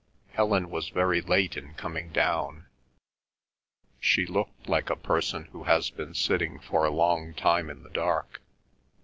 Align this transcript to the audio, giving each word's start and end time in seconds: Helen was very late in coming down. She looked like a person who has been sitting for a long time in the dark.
Helen 0.31 0.71
was 0.71 0.89
very 0.89 1.21
late 1.21 1.55
in 1.55 1.75
coming 1.75 2.11
down. 2.11 2.65
She 3.99 4.25
looked 4.25 4.67
like 4.67 4.89
a 4.89 4.95
person 4.95 5.43
who 5.51 5.65
has 5.65 5.91
been 5.91 6.15
sitting 6.15 6.57
for 6.57 6.85
a 6.85 6.89
long 6.89 7.35
time 7.35 7.69
in 7.69 7.83
the 7.83 7.89
dark. 7.91 8.41